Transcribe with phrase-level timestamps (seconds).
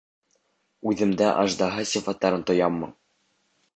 [0.91, 2.91] Үҙемдә аждаһа сифаттарын тояммы?